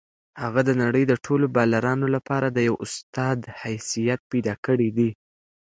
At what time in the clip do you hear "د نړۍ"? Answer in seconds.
0.65-1.03